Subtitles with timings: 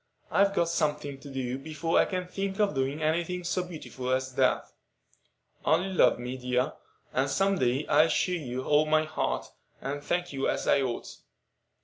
[0.31, 4.09] I've got something to do before I can think of doing any thing so beautiful
[4.09, 4.65] as that.
[5.63, 6.73] Only love me, dear,
[7.13, 11.17] and some day I'll show you all my heart, and thank you as I ought."